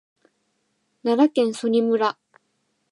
[1.03, 2.17] 奈良県曽爾村